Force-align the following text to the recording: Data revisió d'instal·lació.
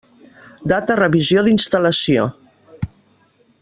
Data 0.71 0.95
revisió 1.01 1.45
d'instal·lació. 1.49 2.27